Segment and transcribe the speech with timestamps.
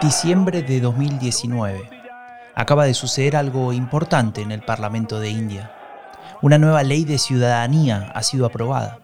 [0.00, 1.90] Diciembre de 2019.
[2.54, 5.70] Acaba de suceder algo importante en el Parlamento de India.
[6.40, 9.00] Una nueva ley de ciudadanía ha sido aprobada.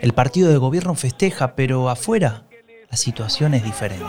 [0.00, 2.44] El partido de gobierno festeja, pero afuera
[2.88, 4.06] la situación es diferente.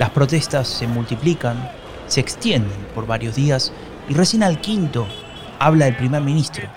[0.00, 1.70] Las protestas se multiplican,
[2.08, 3.72] se extienden por varios días
[4.08, 5.06] y recién al quinto
[5.60, 6.68] habla el primer ministro.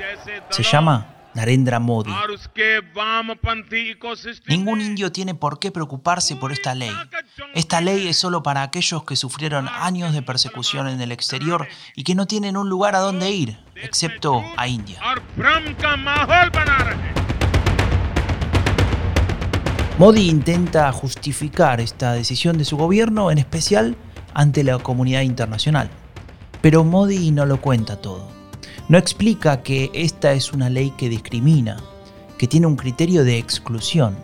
[0.50, 2.12] Se llama Narendra Modi.
[4.48, 6.91] Ningún indio tiene por qué preocuparse por esta ley.
[7.54, 12.04] Esta ley es solo para aquellos que sufrieron años de persecución en el exterior y
[12.04, 15.00] que no tienen un lugar a donde ir, excepto a India.
[20.00, 23.95] Modi intenta justificar esta decisión de su gobierno, en especial
[24.34, 25.92] ante la comunidad internacional.
[26.62, 28.37] Pero Modi no lo cuenta todo.
[28.90, 31.76] No explica que esta es una ley que discrimina,
[32.38, 34.16] que tiene un criterio de exclusión,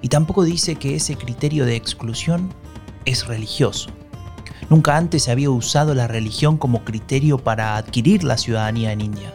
[0.00, 2.54] y tampoco dice que ese criterio de exclusión
[3.04, 3.90] es religioso.
[4.70, 9.34] Nunca antes se había usado la religión como criterio para adquirir la ciudadanía en India.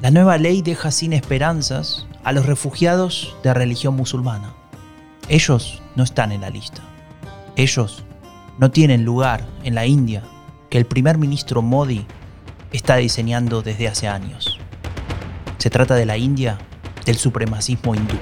[0.00, 4.54] La nueva ley deja sin esperanzas a los refugiados de religión musulmana.
[5.28, 6.82] Ellos no están en la lista.
[7.56, 8.02] Ellos
[8.58, 10.22] no tienen lugar en la India
[10.70, 12.06] que el primer ministro Modi
[12.72, 14.58] está diseñando desde hace años.
[15.58, 16.58] Se trata de la India
[17.04, 18.16] del supremacismo hindú.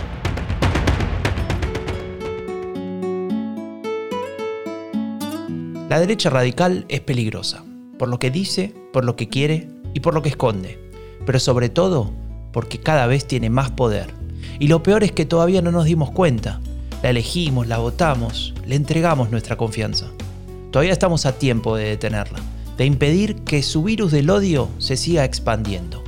[5.89, 7.65] La derecha radical es peligrosa,
[7.99, 10.79] por lo que dice, por lo que quiere y por lo que esconde,
[11.27, 12.13] pero sobre todo
[12.53, 14.13] porque cada vez tiene más poder.
[14.59, 16.61] Y lo peor es que todavía no nos dimos cuenta.
[17.03, 20.07] La elegimos, la votamos, le entregamos nuestra confianza.
[20.71, 22.41] Todavía estamos a tiempo de detenerla
[22.81, 26.03] de impedir que su virus del odio se siga expandiendo.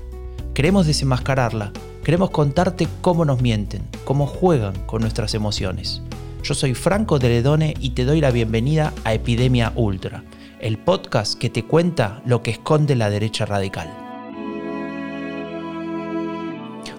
[0.54, 1.70] Queremos desenmascararla,
[2.02, 6.00] queremos contarte cómo nos mienten, cómo juegan con nuestras emociones.
[6.42, 10.24] Yo soy Franco Deledone y te doy la bienvenida a Epidemia Ultra,
[10.60, 13.92] el podcast que te cuenta lo que esconde la derecha radical.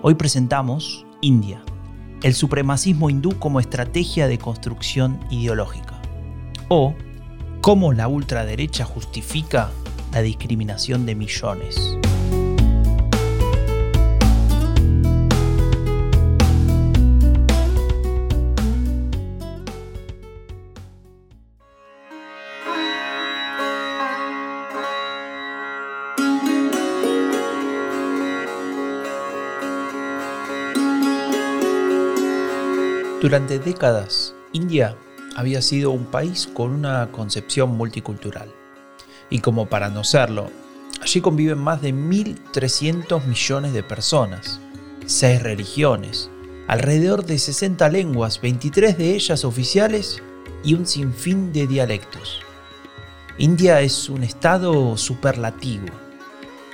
[0.03, 1.64] Hoy presentamos India,
[2.22, 6.00] el supremacismo hindú como estrategia de construcción ideológica.
[6.68, 6.94] O
[7.63, 9.72] cómo la ultraderecha justifica
[10.12, 11.97] la discriminación de millones.
[33.22, 34.97] Durante décadas, India
[35.36, 38.50] había sido un país con una concepción multicultural.
[39.30, 40.50] Y como para no serlo,
[41.02, 44.60] allí conviven más de 1.300 millones de personas,
[45.06, 46.30] 6 religiones,
[46.68, 50.22] alrededor de 60 lenguas, 23 de ellas oficiales
[50.64, 52.42] y un sinfín de dialectos.
[53.38, 55.88] India es un estado superlativo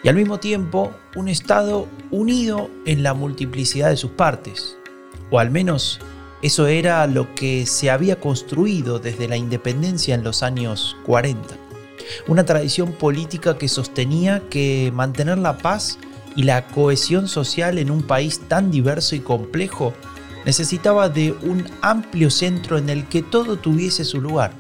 [0.04, 4.78] y al mismo tiempo un estado unido en la multiplicidad de sus partes,
[5.32, 6.00] o al menos
[6.42, 11.56] eso era lo que se había construido desde la independencia en los años 40.
[12.28, 16.00] Una tradición política que sostenía que mantener la paz
[16.36, 19.94] y la cohesión social en un país tan diverso y complejo
[20.46, 24.54] necesitaba de un amplio centro en el que todo tuviese su lugar.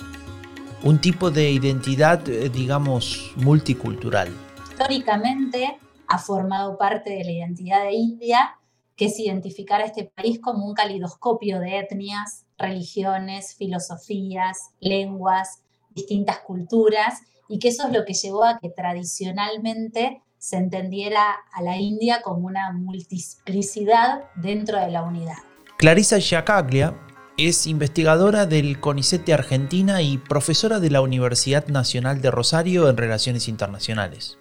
[0.83, 4.29] Un tipo de identidad, eh, digamos, multicultural.
[4.69, 8.58] Históricamente ha formado parte de la identidad de India
[8.99, 15.61] que es identificar a este país como un calidoscopio de etnias, religiones, filosofías, lenguas,
[15.91, 21.23] distintas culturas, y que eso es lo que llevó a que tradicionalmente se entendiera
[21.53, 25.37] a la India como una multiplicidad dentro de la unidad.
[25.77, 26.93] Clarisa Giacaglia
[27.37, 33.47] es investigadora del CONICET Argentina y profesora de la Universidad Nacional de Rosario en Relaciones
[33.47, 34.38] Internacionales.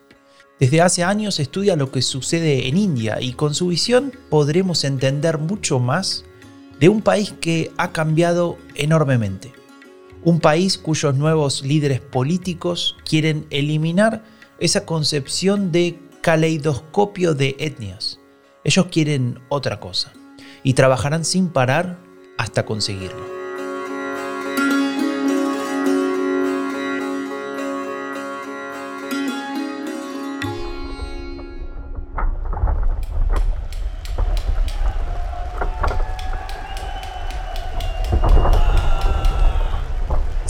[0.58, 5.38] Desde hace años estudia lo que sucede en India y con su visión podremos entender
[5.38, 6.24] mucho más
[6.80, 9.52] de un país que ha cambiado enormemente.
[10.24, 14.24] Un país cuyos nuevos líderes políticos quieren eliminar
[14.58, 18.18] esa concepción de caleidoscopio de etnias.
[18.64, 20.12] Ellos quieren otra cosa
[20.64, 22.00] y trabajarán sin parar
[22.36, 23.37] hasta conseguirlo.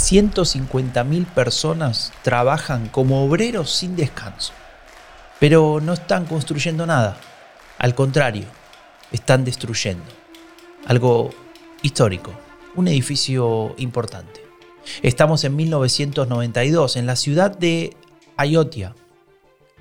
[0.09, 4.55] 150.000 personas trabajan como obreros sin descanso,
[5.39, 7.19] pero no están construyendo nada.
[7.77, 8.47] Al contrario,
[9.13, 10.07] están destruyendo.
[10.87, 11.29] Algo
[11.83, 12.33] histórico,
[12.75, 14.41] un edificio importante.
[15.03, 17.95] Estamos en 1992 en la ciudad de
[18.39, 18.95] Ayutthaya.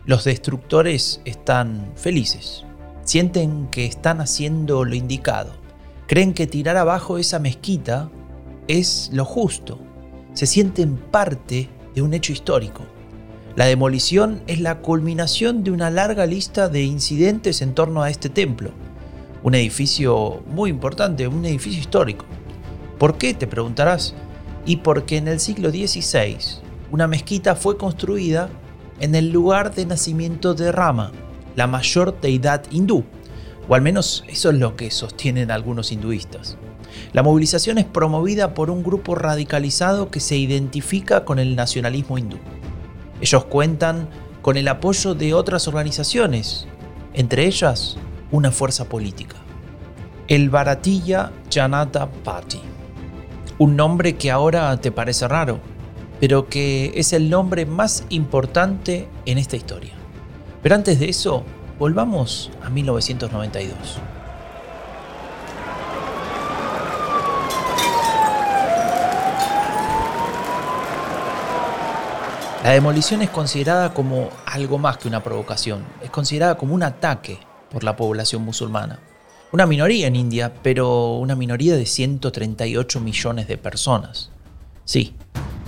[0.06, 2.66] Los destructores están felices.
[3.06, 5.54] Sienten que están haciendo lo indicado.
[6.06, 8.10] Creen que tirar abajo esa mezquita
[8.68, 9.87] es lo justo.
[10.38, 12.84] Se sienten parte de un hecho histórico.
[13.56, 18.30] La demolición es la culminación de una larga lista de incidentes en torno a este
[18.30, 18.70] templo.
[19.42, 22.26] Un edificio muy importante, un edificio histórico.
[23.00, 23.34] ¿Por qué?
[23.34, 24.14] Te preguntarás.
[24.64, 26.38] Y porque en el siglo XVI
[26.92, 28.48] una mezquita fue construida
[29.00, 31.14] en el lugar de nacimiento de Rama,
[31.56, 33.04] la mayor deidad hindú,
[33.68, 36.60] o al menos eso es lo que sostienen algunos hinduistas.
[37.14, 42.38] La movilización es promovida por un grupo radicalizado que se identifica con el nacionalismo hindú.
[43.22, 44.10] Ellos cuentan
[44.42, 46.68] con el apoyo de otras organizaciones,
[47.14, 47.98] entre ellas
[48.32, 49.36] una fuerza política.
[50.28, 52.60] El Bharatiya Janata Party.
[53.58, 55.60] Un nombre que ahora te parece raro,
[56.20, 59.94] pero que es el nombre más importante en esta historia.
[60.62, 61.44] Pero antes de eso,
[61.80, 64.00] volvamos a 1992.
[72.68, 77.40] La demolición es considerada como algo más que una provocación, es considerada como un ataque
[77.72, 79.00] por la población musulmana.
[79.54, 84.32] Una minoría en India, pero una minoría de 138 millones de personas.
[84.84, 85.16] Sí,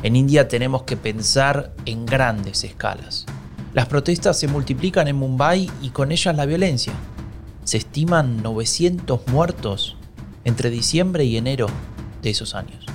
[0.03, 3.25] en India tenemos que pensar en grandes escalas.
[3.73, 6.91] Las protestas se multiplican en Mumbai y con ellas la violencia.
[7.63, 9.95] Se estiman 900 muertos
[10.43, 11.67] entre diciembre y enero
[12.21, 12.88] de esos años.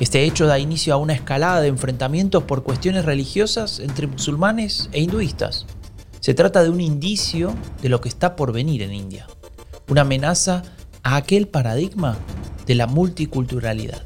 [0.00, 5.02] Este hecho da inicio a una escalada de enfrentamientos por cuestiones religiosas entre musulmanes e
[5.02, 5.66] hinduistas.
[6.20, 7.52] Se trata de un indicio
[7.82, 9.26] de lo que está por venir en India,
[9.88, 10.62] una amenaza
[11.02, 12.16] a aquel paradigma
[12.66, 14.02] de la multiculturalidad.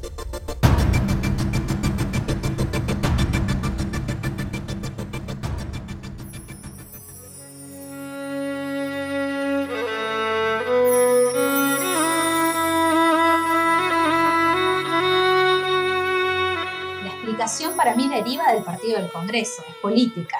[17.77, 20.37] Para mí deriva del partido del Congreso, es política.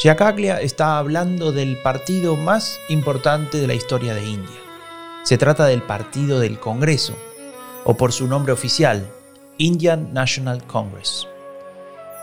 [0.00, 4.56] Giacaglia está hablando del partido más importante de la historia de India.
[5.22, 7.14] Se trata del Partido del Congreso,
[7.84, 9.06] o por su nombre oficial,
[9.58, 11.26] Indian National Congress.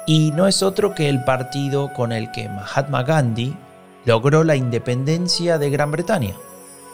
[0.08, 3.56] Y no es otro que el partido con el que Mahatma Gandhi
[4.06, 6.36] logró la independencia de Gran Bretaña,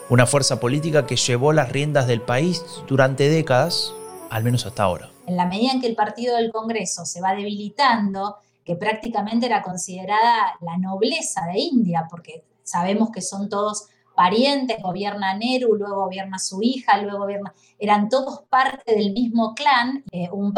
[0.08, 3.94] una fuerza política que llevó las riendas del país durante décadas,
[4.30, 5.10] al menos hasta ahora.
[5.26, 9.62] En la medida en que el partido del Congreso se va debilitando, que prácticamente era
[9.62, 16.38] considerada la nobleza de India, porque sabemos que son todos parientes, gobierna Nehru, luego gobierna
[16.38, 20.52] su hija, luego gobierna, eran todos parte del mismo clan, eh, un,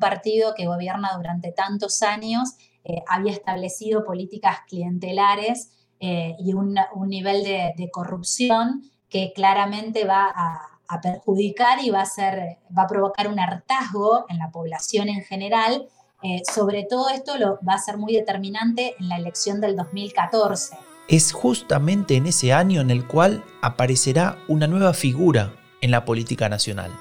[0.00, 2.54] partido que gobierna durante tantos años
[2.84, 5.70] eh, había establecido políticas clientelares
[6.00, 6.74] eh, y un,
[7.06, 12.86] nivel de corrupción que claramente va a, a perjudicar y va a, ser, va a
[12.86, 15.86] provocar un hartazgo en la población en general.
[16.22, 20.76] Eh, sobre todo esto lo, va a ser muy determinante en la elección del 2014.
[21.08, 26.48] Es justamente en ese año en el cual aparecerá una nueva figura en la política
[26.48, 26.92] nacional.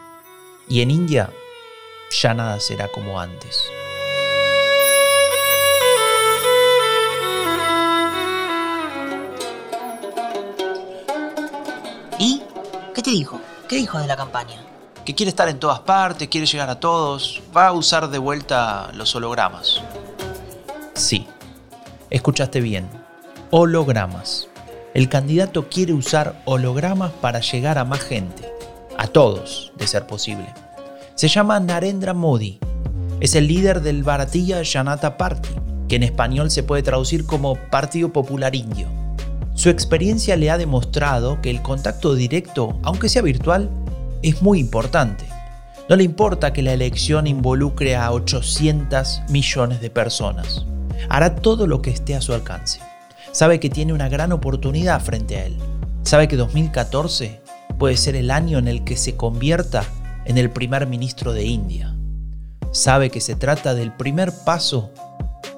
[0.68, 1.30] Y en India
[2.12, 3.64] ya nada será como antes.
[12.18, 12.42] ¿Y
[12.94, 13.42] qué te dijo?
[13.72, 14.58] ¿Qué dijo de la campaña?
[15.06, 18.92] Que quiere estar en todas partes, quiere llegar a todos, va a usar de vuelta
[18.94, 19.82] los hologramas.
[20.94, 21.26] Sí,
[22.10, 22.90] escuchaste bien,
[23.50, 24.50] hologramas.
[24.94, 28.52] El candidato quiere usar hologramas para llegar a más gente,
[28.98, 30.54] a todos, de ser posible.
[31.16, 32.60] Se llama Narendra Modi.
[33.22, 35.48] Es el líder del Bharatiya Janata Party,
[35.88, 39.01] que en español se puede traducir como Partido Popular Indio.
[39.62, 43.70] Su experiencia le ha demostrado que el contacto directo, aunque sea virtual,
[44.24, 45.24] es muy importante.
[45.88, 50.66] No le importa que la elección involucre a 800 millones de personas.
[51.10, 52.80] Hará todo lo que esté a su alcance.
[53.34, 55.60] Sabe que tiene una gran oportunidad frente a él.
[56.02, 57.40] Sabe que 2014
[57.78, 59.84] puede ser el año en el que se convierta
[60.26, 61.96] en el primer ministro de India.
[62.72, 64.90] Sabe que se trata del primer paso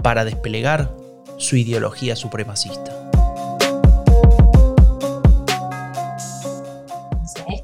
[0.01, 0.93] para desplegar
[1.38, 3.02] su ideología supremacista.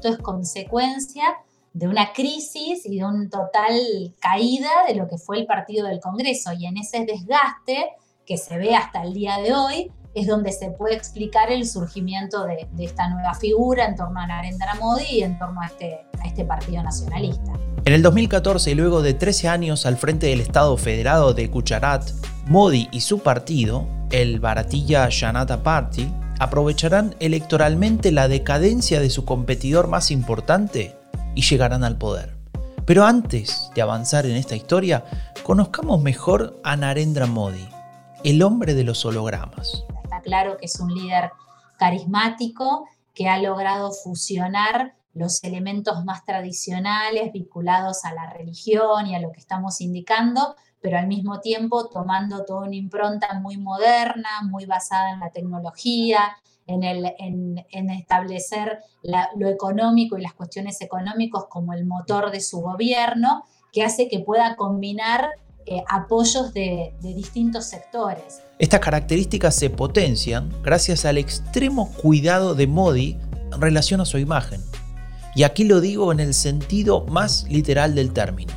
[0.00, 1.24] Esto es consecuencia
[1.74, 3.74] de una crisis y de un total
[4.18, 6.52] caída de lo que fue el partido del Congreso.
[6.54, 7.90] Y en ese desgaste
[8.24, 12.44] que se ve hasta el día de hoy, es donde se puede explicar el surgimiento
[12.44, 16.46] de, esta nueva figura en torno a Narendra Modi y en torno a este, este
[16.46, 17.52] partido nacionalista.
[17.84, 22.10] En el 2014, luego de 13 años al frente del Estado Federado de Gujarat,
[22.46, 26.08] Modi y su partido, el Bharatiya Janata Party,
[26.40, 30.96] aprovecharán electoralmente la decadencia de su competidor más importante
[31.34, 32.34] y llegarán al poder.
[32.86, 35.04] Pero antes de avanzar en esta historia,
[35.44, 37.68] conozcamos mejor a Narendra Modi,
[38.24, 39.84] el hombre de los hologramas.
[40.02, 41.30] Está claro que es un líder
[41.78, 49.20] carismático que ha logrado fusionar los elementos más tradicionales vinculados a la religión y a
[49.20, 54.66] lo que estamos indicando pero al mismo tiempo tomando toda una impronta muy moderna, muy
[54.66, 58.78] basada en la tecnología, en, el, en, establecer
[59.36, 64.20] lo económico y las cuestiones económicas como el motor de su gobierno, que hace que
[64.20, 65.28] pueda combinar
[65.66, 68.42] eh, apoyos de, de distintos sectores.
[68.58, 73.18] Estas características se potencian gracias al extremo cuidado de Modi
[73.52, 74.60] en relación a su imagen.
[75.34, 78.52] Y aquí lo digo en el sentido más literal del término.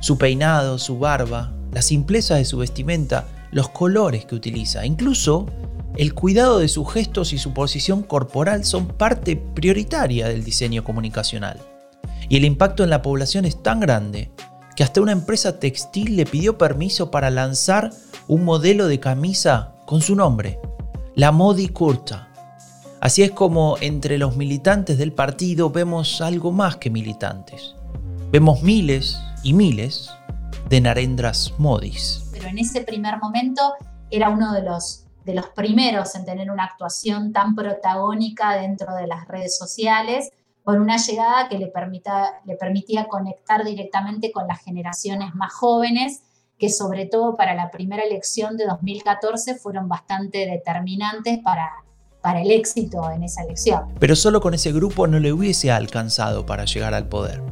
[0.00, 5.46] Su peinado, su barba, la simpleza de su vestimenta, los colores que utiliza, incluso
[5.96, 11.58] el cuidado de sus gestos y su posición corporal son parte prioritaria del diseño comunicacional.
[12.28, 14.30] Y el impacto en la población es tan grande
[14.76, 17.90] que hasta una empresa textil le pidió permiso para lanzar
[18.28, 20.60] un modelo de camisa con su nombre,
[21.16, 22.28] la Modi Kurta.
[23.00, 27.74] Así es como entre los militantes del partido vemos algo más que militantes.
[28.30, 30.10] Vemos miles y miles
[30.70, 32.28] de Narendras Modis.
[32.30, 33.74] Pero en ese primer momento
[34.08, 39.08] era uno de los, de los primeros en tener una actuación tan protagónica dentro de
[39.08, 40.30] las redes sociales,
[40.62, 46.22] con una llegada que le, permita, le permitía conectar directamente con las generaciones más jóvenes,
[46.56, 51.68] que sobre todo para la primera elección de 2014 fueron bastante determinantes para,
[52.20, 53.92] para el éxito en esa elección.
[53.98, 57.42] Pero solo con ese grupo no le hubiese alcanzado para llegar al poder.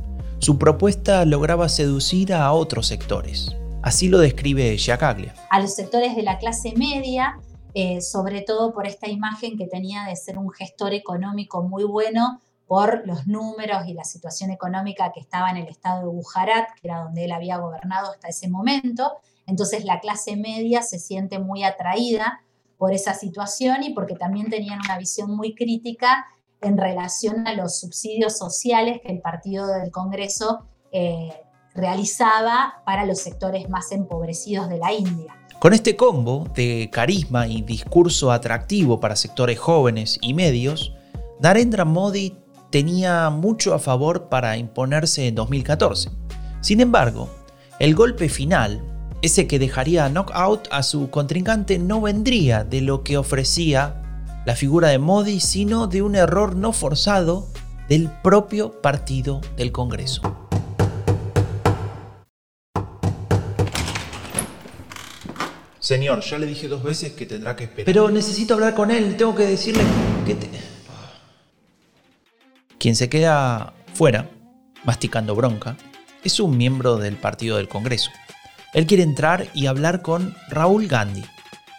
[0.40, 3.56] Su propuesta lograba seducir a otros sectores.
[3.82, 5.34] Así lo describe Giacaglia.
[5.50, 7.40] A los sectores de la clase media,
[7.74, 12.40] eh, sobre todo por esta imagen que tenía de ser un gestor económico muy bueno
[12.68, 16.86] por los números y la situación económica que estaba en el estado de Gujarat, que
[16.86, 19.14] era donde él había gobernado hasta ese momento.
[19.46, 22.42] Entonces la clase media se siente muy atraída
[22.76, 26.26] por esa situación y porque también tenían una visión muy crítica
[26.60, 31.32] en relación a los subsidios sociales que el Partido del Congreso eh,
[31.74, 35.34] realizaba para los sectores más empobrecidos de la India.
[35.60, 40.94] Con este combo de carisma y discurso atractivo para sectores jóvenes y medios,
[41.40, 42.36] Narendra Modi
[42.70, 46.10] tenía mucho a favor para imponerse en 2014.
[46.60, 47.28] Sin embargo,
[47.78, 48.82] el golpe final,
[49.22, 54.02] ese que dejaría knockout a su contrincante, no vendría de lo que ofrecía
[54.48, 57.48] la figura de Modi, sino de un error no forzado
[57.86, 60.22] del propio partido del Congreso.
[65.78, 67.84] Señor, ya le dije dos veces que tendrá que esperar.
[67.84, 69.82] Pero necesito hablar con él, tengo que decirle
[70.24, 70.34] que...
[72.78, 74.30] Quien se queda fuera,
[74.82, 75.76] masticando bronca,
[76.24, 78.10] es un miembro del partido del Congreso.
[78.72, 81.24] Él quiere entrar y hablar con Raúl Gandhi,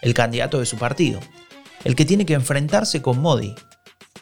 [0.02, 1.18] el candidato de su partido,
[1.84, 3.54] el que tiene que enfrentarse con Modi,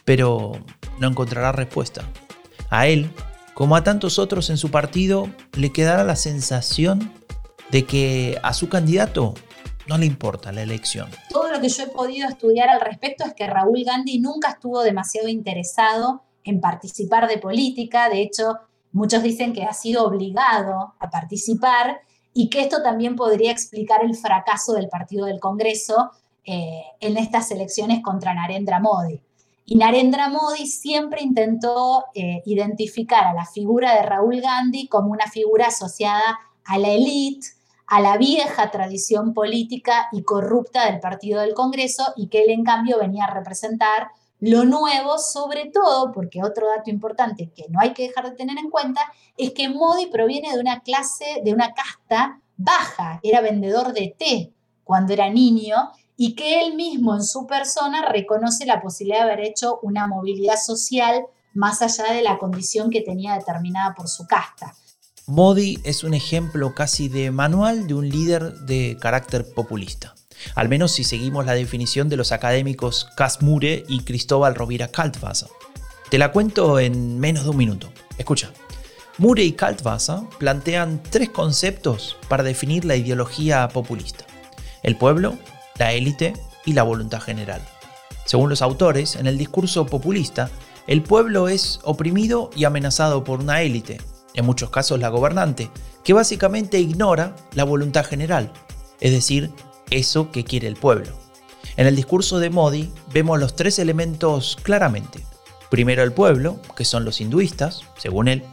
[0.05, 0.53] pero
[0.99, 2.03] no encontrará respuesta.
[2.69, 3.11] A él,
[3.53, 7.11] como a tantos otros en su partido, le quedará la sensación
[7.71, 9.33] de que a su candidato
[9.87, 11.09] no le importa la elección.
[11.29, 14.81] Todo lo que yo he podido estudiar al respecto es que Raúl Gandhi nunca estuvo
[14.81, 18.59] demasiado interesado en participar de política, de hecho
[18.91, 22.01] muchos dicen que ha sido obligado a participar
[22.33, 26.11] y que esto también podría explicar el fracaso del Partido del Congreso,
[26.51, 29.21] eh, en estas elecciones contra Narendra Modi.
[29.65, 35.27] Y Narendra Modi siempre intentó eh, identificar a la figura de Raúl Gandhi como una
[35.27, 37.49] figura asociada a la élite,
[37.85, 42.63] a la vieja tradición política y corrupta del Partido del Congreso y que él en
[42.63, 44.07] cambio venía a representar
[44.39, 48.57] lo nuevo, sobre todo, porque otro dato importante que no hay que dejar de tener
[48.57, 49.01] en cuenta
[49.37, 54.51] es que Modi proviene de una clase, de una casta baja, era vendedor de té
[54.83, 59.45] cuando era niño y que él mismo en su persona reconoce la posibilidad de haber
[59.45, 64.75] hecho una movilidad social más allá de la condición que tenía determinada por su casta.
[65.27, 70.13] Modi es un ejemplo casi de manual de un líder de carácter populista.
[70.55, 75.47] Al menos si seguimos la definición de los académicos Casmure y Cristóbal Rovira Kaltwasser.
[76.09, 77.87] Te la cuento en menos de un minuto.
[78.17, 78.51] Escucha.
[79.19, 84.25] Mure y Kaltwasser plantean tres conceptos para definir la ideología populista.
[84.83, 85.37] El pueblo,
[85.79, 86.33] la élite
[86.65, 87.61] y la voluntad general.
[88.25, 90.51] Según los autores, en el discurso populista,
[90.85, 93.99] el pueblo es oprimido y amenazado por una élite,
[94.35, 95.71] en muchos casos la gobernante,
[96.03, 98.51] que básicamente ignora la voluntad general,
[98.99, 99.51] es decir,
[99.89, 101.17] eso que quiere el pueblo.
[101.77, 105.23] En el discurso de Modi vemos los tres elementos claramente.
[105.71, 108.43] Primero el pueblo, que son los hinduistas, según él.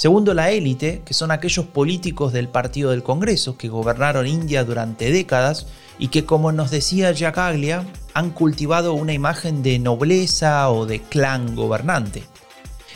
[0.00, 5.12] Segundo la élite, que son aquellos políticos del Partido del Congreso que gobernaron India durante
[5.12, 5.66] décadas
[5.98, 11.02] y que, como nos decía Jack Aglia, han cultivado una imagen de nobleza o de
[11.02, 12.22] clan gobernante.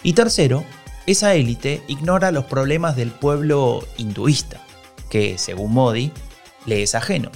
[0.02, 0.64] Y tercero,
[1.04, 4.62] esa élite ignora los problemas del pueblo hinduista,
[5.10, 6.10] que, según Modi,
[6.64, 7.30] le es ajeno.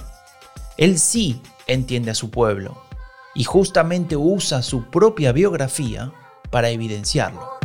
[0.78, 2.82] Él sí entiende a su pueblo
[3.34, 6.10] y justamente usa su propia biografía
[6.48, 7.57] para evidenciarlo.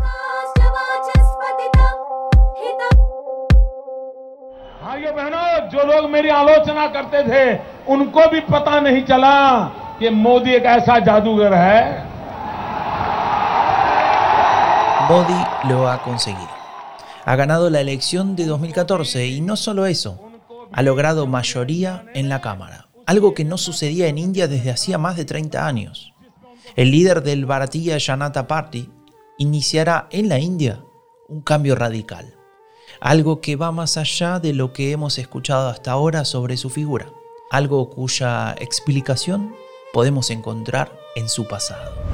[15.09, 16.49] Modi lo ha conseguido.
[17.25, 20.19] Ha ganado la elección de 2014 y no solo eso,
[20.71, 25.17] ha logrado mayoría en la Cámara, algo que no sucedía en India desde hacía más
[25.17, 26.13] de 30 años.
[26.75, 28.89] El líder del Bharatiya Janata Party
[29.37, 30.79] iniciará en la India
[31.27, 32.35] un cambio radical,
[33.00, 37.09] algo que va más allá de lo que hemos escuchado hasta ahora sobre su figura,
[37.50, 39.55] algo cuya explicación
[39.93, 42.12] podemos encontrar en su pasado.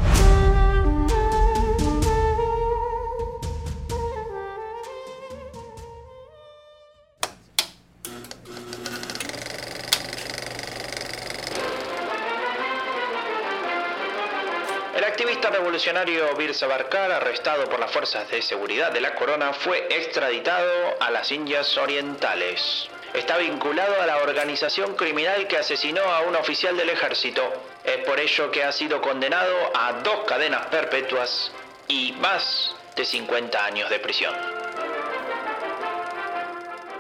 [15.90, 21.10] Revolucionario Bir Savarkar, arrestado por las fuerzas de seguridad de la corona, fue extraditado a
[21.10, 22.88] las Indias Orientales.
[23.14, 27.42] Está vinculado a la organización criminal que asesinó a un oficial del ejército.
[27.84, 31.52] Es por ello que ha sido condenado a dos cadenas perpetuas
[31.88, 34.36] y más de 50 años de prisión.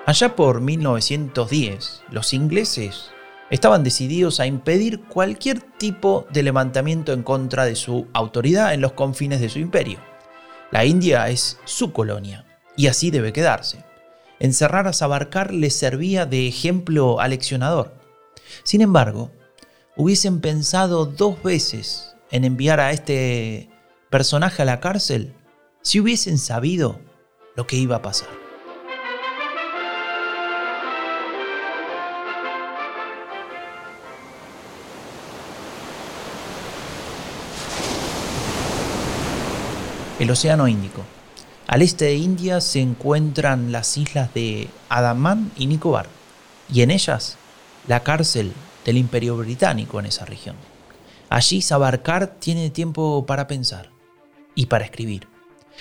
[0.08, 3.12] Allá por 1910, los ingleses
[3.50, 8.94] estaban decididos a impedir cualquier tipo de levantamiento en contra de su autoridad en los
[8.94, 10.00] confines de su imperio.
[10.72, 13.84] La India es su colonia y así debe quedarse.
[14.40, 17.94] Encerrar a Savarkar les servía de ejemplo aleccionador.
[18.64, 19.32] Sin embargo,
[19.98, 23.70] hubiesen pensado dos veces en enviar a este
[24.10, 25.34] personaje a la cárcel
[25.82, 27.00] si hubiesen sabido
[27.56, 28.49] lo que iba a pasar.
[40.20, 41.02] El Océano Índico.
[41.66, 46.08] Al este de India se encuentran las islas de Andaman y Nicobar,
[46.72, 47.38] y en ellas
[47.88, 48.52] la cárcel
[48.84, 50.58] del Imperio Británico en esa región.
[51.30, 53.92] Allí Savarkar tiene tiempo para pensar
[54.56, 55.28] y para escribir.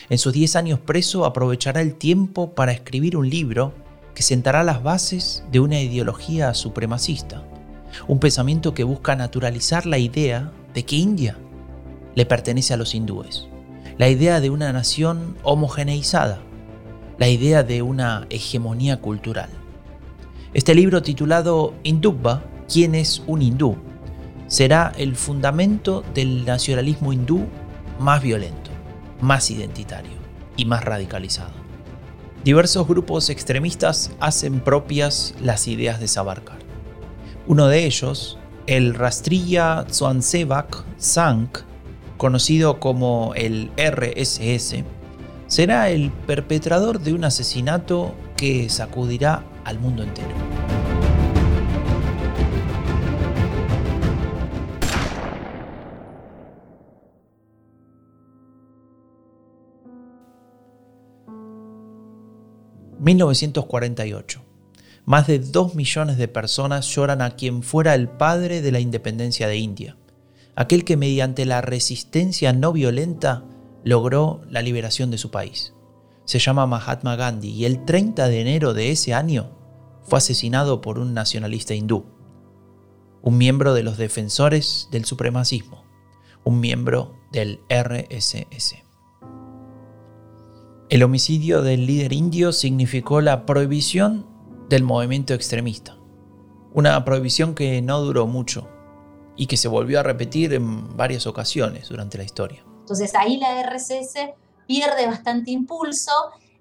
[0.09, 3.75] En sus 10 años preso aprovechará el tiempo para escribir un libro
[4.15, 7.43] que sentará las bases de una ideología supremacista,
[8.07, 11.37] un pensamiento que busca naturalizar la idea de que India
[12.15, 13.49] le pertenece a los hindúes
[13.99, 16.39] la idea de una nación homogeneizada,
[17.19, 19.51] la idea de una hegemonía cultural.
[20.55, 23.77] Este libro titulado Hindubba, ¿quién es un hindú?,
[24.47, 27.45] será el fundamento del nacionalismo hindú
[27.99, 28.71] más violento,
[29.21, 30.17] más identitario
[30.57, 31.51] y más radicalizado.
[32.45, 36.59] Diversos grupos extremistas hacen propias las ideas de Savarkar.
[37.49, 41.65] Uno de ellos, el Rastriya Swansevak Sangh,
[42.19, 44.85] conocido como el RSS,
[45.47, 50.29] será el perpetrador de un asesinato que sacudirá al mundo entero.
[63.01, 64.43] ...1948...
[65.07, 69.49] Más de 2 millones de personas lloran a quien fuera el padre de la independencia
[69.49, 69.98] de India
[70.59, 73.45] aquel que mediante la resistencia no violenta
[73.85, 75.73] logró la liberación de su país.
[76.25, 79.53] Se llama Mahatma Gandhi y el 30 de enero de ese año
[80.03, 82.07] fue asesinado por un nacionalista hindú,
[83.23, 85.85] un miembro de los defensores del supremacismo,
[86.43, 88.83] un miembro del RSS.
[90.89, 94.27] El homicidio del líder indio significó la prohibición
[94.69, 95.99] del movimiento extremista,
[96.75, 98.69] una prohibición que no duró mucho
[99.39, 102.65] y que se volvió a repetir en varias ocasiones durante la historia.
[102.81, 104.35] Entonces ahí la RCS
[104.67, 106.11] pierde bastante impulso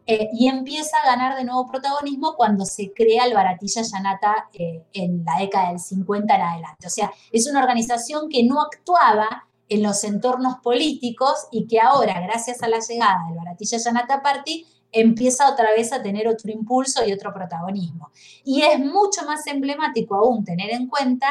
[0.06, 4.84] eh, y empieza a ganar de nuevo protagonismo cuando se crea el Baratilla Yanata eh,
[4.94, 6.88] en la década del 50 en adelante.
[6.88, 12.22] O sea, es una organización que no actuaba en los entornos políticos y que ahora,
[12.22, 17.04] gracias a la llegada del Baratilla Yanata Party, empieza otra vez a tener otro impulso
[17.04, 18.12] y otro protagonismo.
[18.46, 21.28] Y es mucho más emblemático aún tener en cuenta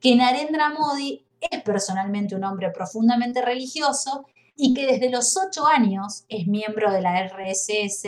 [0.00, 6.24] que Narendra Modi es personalmente un hombre profundamente religioso y que desde los ocho años
[6.28, 8.04] es miembro de la RSS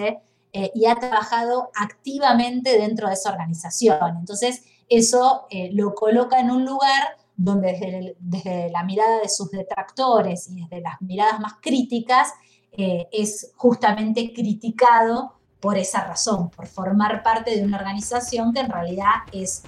[0.55, 4.19] eh, y ha trabajado activamente dentro de esa organización.
[4.19, 10.49] Entonces, eso eh, lo coloca en un lugar donde desde, la mirada de sus detractores
[10.51, 12.33] y desde las miradas más críticas,
[12.73, 18.71] eh, es justamente criticado por esa razón, por formar parte de una organización que en
[18.71, 19.63] realidad es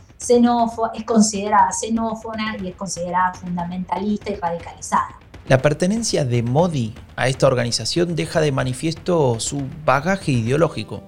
[0.94, 5.18] es considerada xenófona y es considerada fundamentalista y radicalizada.
[5.46, 11.02] La pertenencia de Modi a esta organización deja de manifiesto su bagaje ideológico,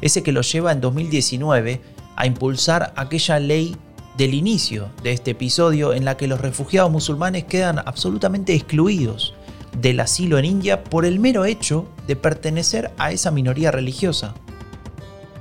[0.00, 1.80] ese que lo lleva en 2019
[2.16, 3.76] a impulsar aquella ley
[4.16, 9.34] del inicio de este episodio en la que los refugiados musulmanes quedan absolutamente excluidos
[9.80, 14.34] del asilo en India por el mero hecho de pertenecer a esa minoría religiosa.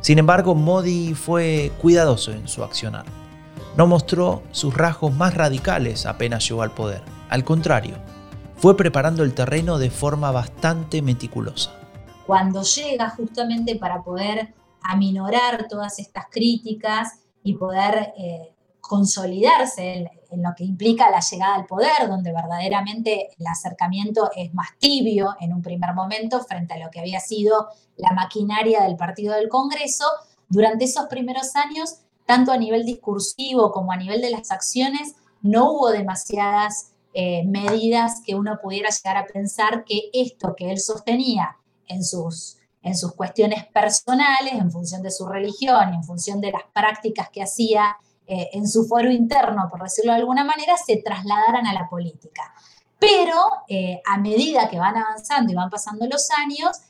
[0.03, 3.05] Sin embargo, Modi fue cuidadoso en su accionar.
[3.77, 7.01] No mostró sus rasgos más radicales apenas llegó al poder.
[7.29, 7.95] Al contrario,
[8.57, 11.71] fue preparando el terreno de forma bastante meticulosa.
[12.27, 18.52] Cuando llega justamente para poder aminorar todas estas críticas y poder eh,
[18.83, 24.69] consolidarse en, lo que implica la llegada al poder, donde verdaderamente el acercamiento es más
[24.77, 29.35] tibio en un primer momento frente a lo que había sido la maquinaria del partido
[29.35, 30.05] del Congreso,
[30.49, 35.71] durante esos primeros años, tanto a nivel discursivo como a nivel de las acciones, no
[35.71, 41.57] hubo demasiadas eh, medidas que uno pudiera llegar a pensar que esto que él sostenía
[41.87, 46.51] en sus, en sus cuestiones personales, en función de su religión y en función de
[46.51, 50.97] las prácticas que hacía eh, en su foro interno, por decirlo de alguna manera, se
[50.97, 52.53] trasladaran a la política.
[52.99, 56.81] Pero eh, a medida que van avanzando y van pasando los años,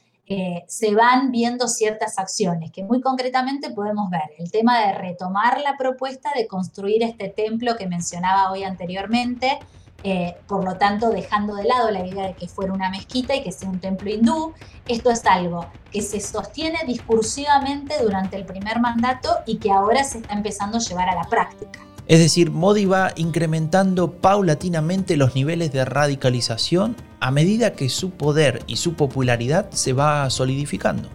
[0.67, 4.31] se van viendo ciertas acciones que muy concretamente podemos ver.
[4.39, 9.59] El tema de retomar la propuesta de construir este templo que mencionaba hoy anteriormente,
[10.03, 13.43] eh, por lo tanto dejando de lado la idea de que fuera una mezquita y
[13.43, 14.53] que sea un templo hindú.
[14.87, 20.19] Esto es algo que se sostiene discursivamente durante el primer mandato y que ahora se
[20.19, 21.79] está empezando a llevar a la práctica.
[22.05, 28.61] Es decir, Modi va incrementando paulatinamente los niveles de radicalización a medida que su poder
[28.67, 31.07] y su popularidad se va solidificando.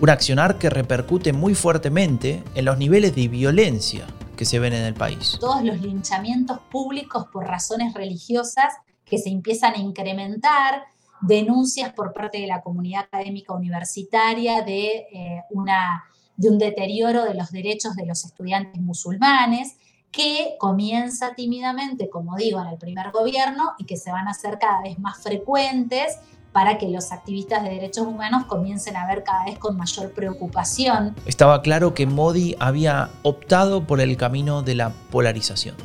[0.00, 4.04] Un accionar que repercute muy fuertemente en los niveles de violencia
[4.36, 5.36] que se ven en el país.
[5.40, 10.84] Todos los linchamientos públicos por razones religiosas que se empiezan a incrementar,
[11.22, 16.04] denuncias por parte de la comunidad académica universitaria de, eh, una,
[16.36, 19.76] de un deterioro de los derechos de los estudiantes musulmanes,
[20.10, 24.58] que comienza tímidamente, como digo, en el primer gobierno y que se van a hacer
[24.58, 26.18] cada vez más frecuentes
[26.56, 31.14] para que los activistas de derechos humanos comiencen a ver cada vez con mayor preocupación.
[31.26, 35.76] Estaba claro que Modi había optado por el camino de la polarización.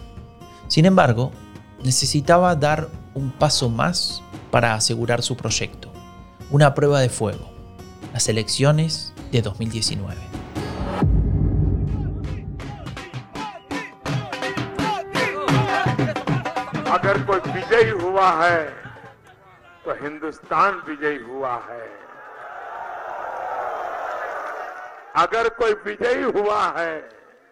[0.69, 1.33] Sin embargo,
[1.83, 5.91] necesitaba dar un paso más para asegurar su proyecto,
[6.51, 7.49] una prueba de fuego,
[8.13, 10.21] las elecciones de 2019.
[19.90, 21.84] तो हिंदुस्तान विजयी हुआ है
[25.22, 26.94] अगर कोई विजयी हुआ है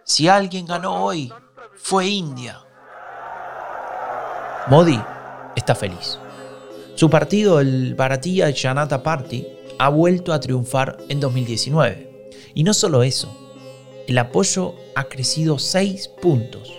[0.07, 1.33] Si alguien ganó hoy,
[1.77, 2.57] fue India.
[4.67, 5.01] Modi
[5.57, 6.19] está feliz.
[6.95, 9.47] Su partido, el Bharatiya Janata Party,
[9.79, 12.31] ha vuelto a triunfar en 2019.
[12.55, 13.35] Y no solo eso,
[14.07, 16.71] el apoyo ha crecido 6 puntos.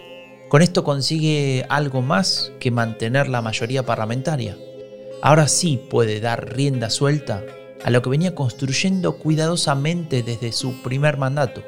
[0.50, 4.56] Con esto consigue algo más que mantener la mayoría parlamentaria
[5.23, 7.45] ahora sí puede dar rienda suelta
[7.85, 11.63] a lo que venía construyendo cuidadosamente desde su primer mandato.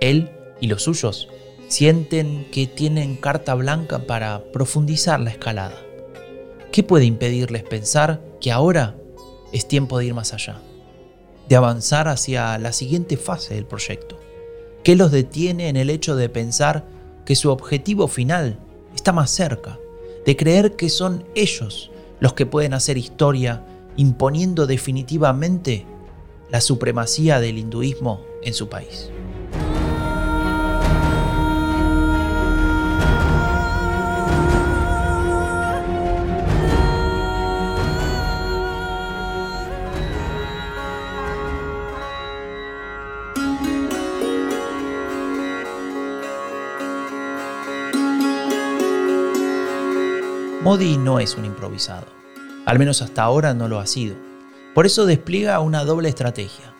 [0.00, 1.28] Él y los suyos
[1.68, 5.76] sienten que tienen carta blanca para profundizar la escalada.
[6.72, 8.96] ¿Qué puede impedirles pensar que ahora
[9.52, 10.60] es tiempo de ir más allá?
[11.48, 14.20] De avanzar hacia la siguiente fase del proyecto.
[14.82, 16.84] ¿Qué los detiene en el hecho de pensar
[17.24, 18.58] que su objetivo final
[18.94, 19.78] está más cerca?
[20.26, 21.90] De creer que son ellos
[22.24, 23.62] los que pueden hacer historia
[23.98, 25.84] imponiendo definitivamente
[26.50, 29.10] la supremacía del hinduismo en su país.
[50.64, 52.06] Modi no es un improvisado,
[52.64, 54.16] al menos hasta ahora no lo ha sido.
[54.74, 56.72] Por eso despliega una doble estrategia.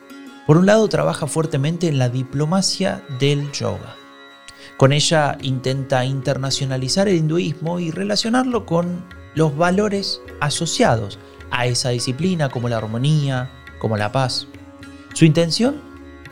[0.46, 3.94] Por un lado trabaja fuertemente en la diplomacia del yoga.
[4.78, 11.18] Con ella intenta internacionalizar el hinduismo y relacionarlo con los valores asociados
[11.50, 14.46] a esa disciplina como la armonía, como la paz.
[15.12, 15.82] Su intención,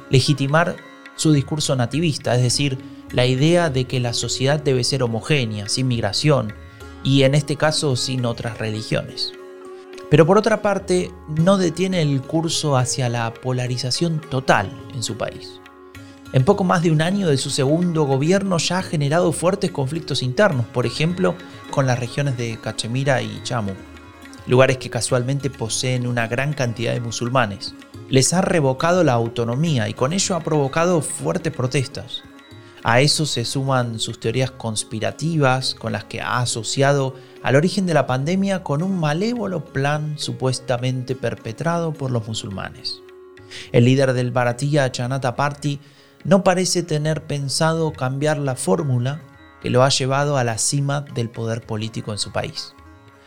[0.09, 0.77] legitimar
[1.17, 2.79] su discurso nativista, es decir,
[3.12, 6.55] la idea de que la sociedad debe ser homogénea, sin migración,
[7.03, 9.33] y en este caso sin otras religiones.
[10.11, 15.59] Pero por otra parte, no detiene el curso hacia la polarización total en su país.
[16.33, 20.23] En poco más de un año de su segundo gobierno ya ha generado fuertes conflictos
[20.23, 21.35] internos, por ejemplo,
[21.71, 23.73] con las regiones de Cachemira y Chamu,
[24.47, 27.75] lugares que casualmente poseen una gran cantidad de musulmanes.
[28.09, 32.23] Les ha revocado la autonomía y con ello ha provocado fuertes protestas.
[32.85, 37.95] A eso se suman sus teorías conspirativas con las que ha asociado al origen de
[37.95, 43.01] la pandemia con un malévolo plan supuestamente perpetrado por los musulmanes.
[43.71, 45.79] El líder del Bharatiya Janata Party
[46.25, 49.21] no parece tener pensado cambiar la fórmula
[49.61, 52.75] que lo ha llevado a la cima del poder político en su país.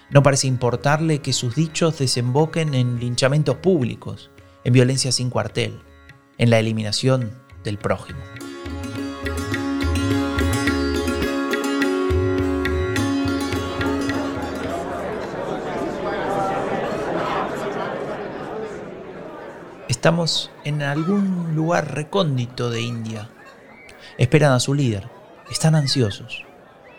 [0.10, 4.32] No parece importarle que sus dichos desemboquen en linchamientos públicos,
[4.65, 5.80] en violencia sin cuartel,
[6.38, 7.32] en la eliminación
[7.63, 8.20] del prójimo.
[20.06, 23.28] Estamos en algún lugar recóndito de India.
[24.20, 25.10] Esperan a su líder.
[25.50, 26.46] Están ansiosos.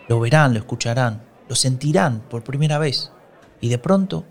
[0.09, 3.13] Lo verán, lo escucharán, lo sentirán por primera vez.
[3.61, 4.25] Y de pronto,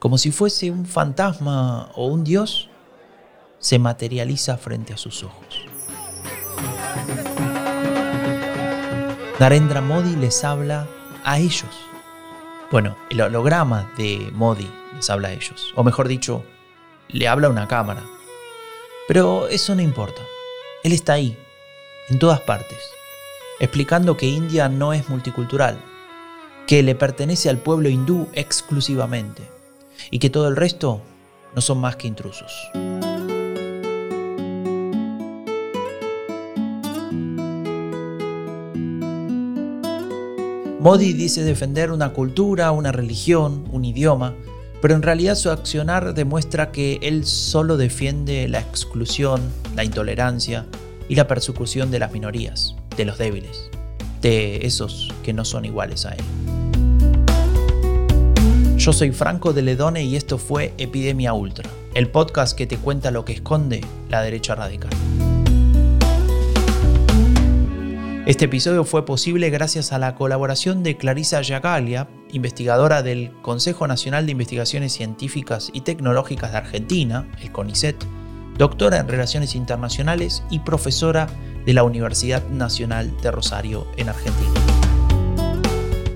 [0.00, 2.70] como si fuese un fantasma o un dios,
[3.60, 5.64] se materializa frente a sus ojos.
[9.38, 10.88] Narendra Modi les habla
[11.22, 11.70] a ellos.
[12.72, 15.72] Bueno, el holograma de Modi les habla a ellos.
[15.76, 16.44] O mejor dicho,
[17.12, 18.02] le habla una cámara.
[19.06, 20.22] Pero eso no importa.
[20.82, 21.36] Él está ahí,
[22.08, 22.78] en todas partes,
[23.60, 25.78] explicando que India no es multicultural,
[26.66, 29.42] que le pertenece al pueblo hindú exclusivamente
[30.10, 31.00] y que todo el resto
[31.54, 32.52] no son más que intrusos.
[40.80, 44.34] Modi dice defender una cultura, una religión, un idioma,
[44.82, 49.40] pero en realidad su accionar demuestra que él solo defiende la exclusión,
[49.76, 50.66] la intolerancia
[51.08, 53.70] y la persecución de las minorías, de los débiles,
[54.20, 56.24] de esos que no son iguales a él.
[58.76, 63.12] Yo soy Franco de Ledone y esto fue Epidemia Ultra, el podcast que te cuenta
[63.12, 64.90] lo que esconde la derecha radical.
[68.26, 74.26] Este episodio fue posible gracias a la colaboración de Clarisa Yagalia, investigadora del Consejo Nacional
[74.26, 77.96] de Investigaciones Científicas y Tecnológicas de Argentina, el CONICET,
[78.58, 81.28] doctora en Relaciones Internacionales y profesora
[81.64, 84.60] de la Universidad Nacional de Rosario en Argentina.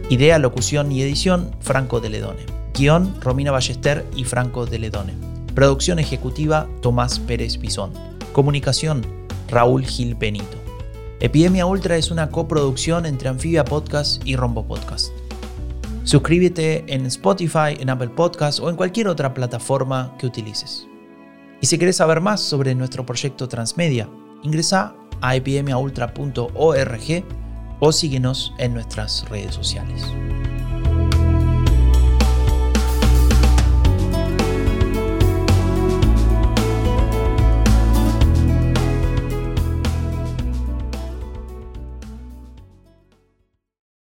[0.09, 2.47] Idea, locución y edición, Franco de Ledone.
[2.75, 5.15] Guión, Romina Ballester y Franco de Ledone.
[5.55, 7.93] Producción ejecutiva, Tomás Pérez Bisón.
[8.33, 9.05] Comunicación,
[9.49, 10.59] Raúl Gil Benito.
[11.19, 15.11] Epidemia Ultra es una coproducción entre Anfibia Podcast y Rombo Podcast.
[16.07, 20.87] Suscríbete en Spotify, en Apple Podcast o en cualquier otra plataforma que utilices.
[21.61, 24.09] Y si quieres saber más sobre nuestro proyecto Transmedia,
[24.45, 27.25] ingresa a epidemiaultra.org
[27.81, 30.05] o síguenos en nuestras redes sociales.